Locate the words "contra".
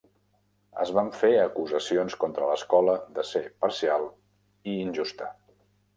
2.23-2.47